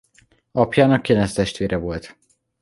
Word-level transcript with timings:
Apjának 0.51 1.01
kilenc 1.01 1.33
testvére 1.33 1.77
volt. 1.77 2.15